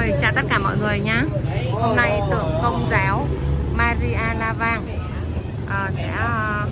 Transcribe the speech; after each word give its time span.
Rồi, 0.00 0.12
chào 0.20 0.32
tất 0.34 0.42
cả 0.48 0.58
mọi 0.58 0.76
người 0.78 1.00
nhé 1.00 1.22
Hôm 1.72 1.96
nay 1.96 2.20
tượng 2.30 2.58
công 2.62 2.88
giáo 2.90 3.26
Maria 3.74 4.38
Lavang 4.38 4.86
à, 5.68 5.76
ờ, 5.76 5.90
sẽ 5.96 6.12
ờ, 6.18 6.26
à, 6.26 6.64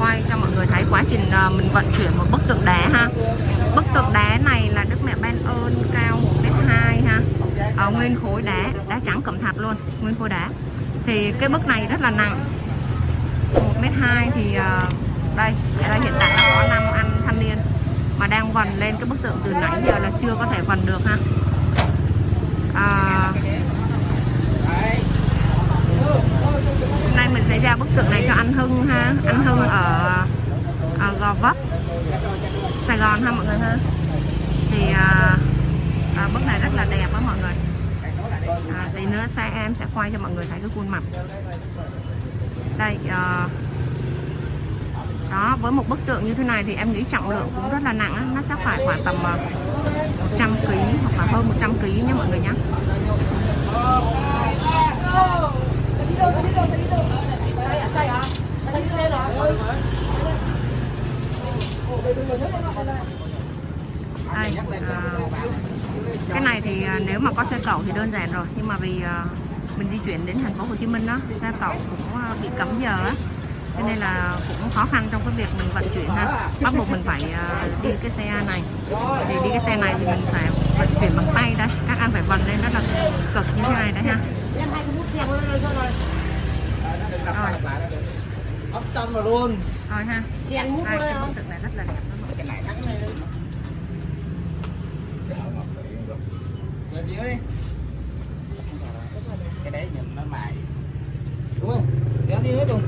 quay 0.00 0.22
cho 0.28 0.36
mọi 0.36 0.50
người 0.56 0.66
thấy 0.66 0.84
quá 0.90 1.02
trình 1.10 1.30
à, 1.30 1.50
mình 1.56 1.68
vận 1.72 1.84
chuyển 1.98 2.10
một 2.16 2.24
bức 2.32 2.40
tượng 2.48 2.64
đá 2.64 2.88
ha. 2.92 3.08
Bức 3.76 3.84
tượng 3.94 4.12
đá 4.12 4.38
này 4.44 4.68
là 4.72 4.84
Đức 4.90 4.96
Mẹ 5.04 5.12
Ban 5.20 5.36
ơn 5.44 5.74
cao 5.92 6.20
1m2 6.42 7.02
ha. 7.06 7.20
À, 7.76 7.86
Nguyên 7.86 8.16
khối 8.22 8.42
đá, 8.42 8.70
đá 8.88 9.00
trắng 9.04 9.22
cẩm 9.24 9.38
thạch 9.38 9.58
luôn, 9.58 9.74
nguyên 10.02 10.14
khối 10.18 10.28
đá. 10.28 10.48
Thì 11.06 11.32
cái 11.40 11.48
bức 11.48 11.66
này 11.66 11.86
rất 11.90 12.00
là 12.00 12.10
nặng. 12.10 12.40
1m2 13.54 14.30
thì 14.34 14.54
à, 14.54 14.80
đây, 15.36 15.52
đây 15.88 16.00
hiện 16.02 16.12
tại 16.20 16.30
là 16.36 16.54
có 16.54 16.68
5 16.68 16.82
anh 16.94 17.10
thanh 17.26 17.40
niên 17.40 17.56
mà 18.18 18.26
đang 18.26 18.52
vần 18.52 18.68
lên 18.78 18.94
cái 19.00 19.08
bức 19.08 19.22
tượng 19.22 19.38
từ 19.44 19.52
nãy 19.52 19.82
giờ 19.86 19.98
là 19.98 20.10
chưa 20.22 20.34
có 20.38 20.46
thể 20.46 20.62
vần 20.66 20.80
được 20.86 21.00
ha 21.06 21.16
à, 22.74 23.32
hôm 27.02 27.16
nay 27.16 27.28
mình 27.34 27.42
sẽ 27.48 27.58
giao 27.62 27.76
bức 27.76 27.83
tượng 27.96 28.10
này 28.10 28.24
cho 28.26 28.34
anh 28.34 28.52
Hưng 28.52 28.86
ha. 28.86 29.14
Anh 29.26 29.44
Hưng 29.44 29.58
ở, 29.58 30.26
ở 30.98 31.14
Gò 31.20 31.34
Vấp 31.34 31.56
Sài 32.86 32.98
Gòn 32.98 33.22
ha 33.22 33.30
mọi 33.30 33.46
người 33.46 33.58
ha. 33.58 33.76
Thì 34.70 34.92
à, 34.92 35.36
à, 36.16 36.28
bức 36.34 36.46
này 36.46 36.60
rất 36.62 36.74
là 36.74 36.86
đẹp 36.90 37.06
đó 37.12 37.20
mọi 37.26 37.36
người. 37.42 37.52
À, 38.74 38.88
tí 38.94 39.06
nữa 39.06 39.24
sẽ 39.36 39.50
em 39.54 39.74
sẽ 39.78 39.84
quay 39.94 40.10
cho 40.10 40.18
mọi 40.18 40.32
người 40.32 40.44
thấy 40.50 40.58
cái 40.60 40.70
khuôn 40.74 40.88
mặt. 40.88 41.02
Đây 42.78 42.98
à, 43.08 43.48
đó 45.30 45.56
với 45.60 45.72
một 45.72 45.88
bức 45.88 45.98
tượng 46.06 46.24
như 46.24 46.34
thế 46.34 46.44
này 46.44 46.64
thì 46.66 46.74
em 46.74 46.92
nghĩ 46.92 47.04
trọng 47.10 47.30
lượng 47.30 47.48
cũng 47.56 47.70
rất 47.70 47.82
là 47.84 47.92
nặng 47.92 48.14
á. 48.14 48.22
nó 48.34 48.42
chắc 48.48 48.58
phải 48.64 48.82
khoảng 48.86 49.04
tầm 49.04 49.16
à, 49.26 49.36
100 50.30 50.54
kg 50.56 50.72
hoặc 51.02 51.18
là 51.18 51.32
hơn 51.32 51.48
100 51.48 51.74
kg 51.74 51.86
nhé 51.86 52.12
mọi 52.16 52.26
người 52.28 52.40
nhé 52.40 52.50
đây, 64.34 64.56
à, 64.88 65.00
cái 66.28 66.40
này 66.40 66.60
thì 66.64 66.84
à, 66.84 67.00
nếu 67.06 67.20
mà 67.20 67.30
có 67.36 67.44
xe 67.44 67.58
cẩu 67.64 67.82
thì 67.86 67.92
đơn 67.94 68.12
giản 68.12 68.32
rồi. 68.32 68.46
Nhưng 68.56 68.68
mà 68.68 68.76
vì 68.76 69.02
à, 69.02 69.24
mình 69.76 69.88
di 69.92 69.98
chuyển 69.98 70.26
đến 70.26 70.36
thành 70.42 70.54
phố 70.54 70.64
Hồ 70.64 70.74
Chí 70.80 70.86
Minh 70.86 71.06
đó 71.06 71.18
xe 71.40 71.52
cẩu 71.60 71.74
cũng 71.90 72.22
à, 72.22 72.34
bị 72.42 72.48
cấm 72.58 72.68
giờ 72.82 73.04
á. 73.04 73.14
Cho 73.76 73.88
nên 73.88 73.98
là 73.98 74.34
cũng 74.48 74.70
khó 74.74 74.86
khăn 74.92 75.08
trong 75.12 75.22
cái 75.24 75.34
việc 75.36 75.48
mình 75.58 75.68
vận 75.74 75.84
chuyển 75.94 76.08
ha. 76.08 76.48
Bắt 76.60 76.74
buộc 76.78 76.90
mình 76.90 77.02
phải 77.04 77.22
à, 77.32 77.66
đi 77.82 77.90
cái 78.02 78.10
xe 78.10 78.24
này. 78.46 78.62
Thì 79.28 79.34
đi 79.44 79.50
cái 79.50 79.60
xe 79.66 79.76
này 79.76 79.94
thì 79.98 80.06
mình 80.06 80.20
phải 80.32 80.44
vận 80.78 80.88
chuyển 81.00 81.16
bằng 81.16 81.26
tay 81.34 81.54
đấy, 81.58 81.68
các 81.88 81.98
anh 82.00 82.10
phải 82.10 82.22
vận 82.22 82.40
lên 82.48 82.56
rất 82.62 82.74
là 82.74 82.80
cực 83.34 83.46
như 83.56 83.62
thế 83.62 83.74
này 83.74 83.92
đấy 83.92 84.02
ha. 84.06 84.18
Rồi 87.26 88.03
trong 88.94 89.12
rồi 89.12 89.24
luôn 89.24 89.56
rồi 89.90 90.04
ha 90.04 90.22
chèn 90.50 90.68
mút 90.68 90.84
lên 90.90 91.00
cái 91.00 91.14
bức 91.20 91.36
tượng 91.36 91.48
này 91.48 91.58
rất 91.62 91.70
là 91.76 91.84
đẹp 91.84 92.00
đó 92.10 92.28
cái 92.36 92.46
này 92.46 92.62
thắng 92.66 92.82
chị 97.08 97.16
ơi 97.16 97.36
cái 99.62 99.70
đấy 99.72 99.88
nhìn 99.94 100.16
nó 100.16 100.22
mài 100.30 100.52
đúng 101.60 101.70
không 101.70 101.86
kéo 102.28 102.40
đi 102.42 102.50
hết 102.50 102.64
luôn 102.68 102.80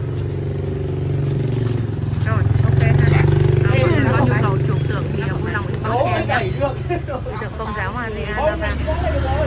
rồi 2.27 2.43
ok 2.65 2.83
ha 2.83 3.23
à, 3.65 4.13
có 4.13 4.25
nhu 4.27 4.35
cầu 4.43 4.59
chuộng 4.67 4.83
tượng 4.89 5.05
thì 5.13 5.23
vui 5.43 5.53
lòng 5.53 5.67
inbox 5.67 6.07
em 6.15 6.29
nhé 6.29 6.99
tượng 7.41 7.53
công 7.59 7.69
giáo 7.77 7.93
Maria 7.93 8.25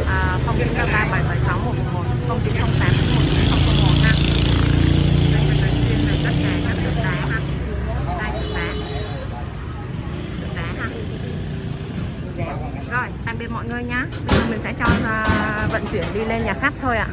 à, 0.08 0.40
0933 0.46 1.08
776 1.12 1.60
111 1.60 2.04
0908 2.28 2.92
11001 3.16 4.04
ha 4.04 4.14
đây 5.34 5.42
mình 5.50 5.62
là 5.62 5.68
chuyên 5.88 6.00
về 6.08 6.16
tất 6.24 6.32
cả 6.44 6.54
các 6.68 6.76
tượng 6.84 6.96
đá 7.04 7.16
ha 7.30 7.40
đây 8.20 8.32
tượng 8.42 8.54
đá 8.56 8.74
tượng 10.42 10.56
đá 10.56 10.64
ha 10.80 10.88
rồi 12.92 13.08
tạm 13.26 13.29
biệt 13.40 13.52
mọi 13.52 13.66
người 13.66 13.84
nhá. 13.84 14.06
Bây 14.28 14.38
giờ 14.38 14.46
mình 14.50 14.60
sẽ 14.64 14.74
cho 14.80 14.86
uh, 14.86 15.72
vận 15.72 15.86
chuyển 15.92 16.04
đi 16.14 16.26
lên 16.26 16.44
nhà 16.44 16.54
khách 16.62 16.74
thôi 16.82 16.98
ạ. 16.98 17.08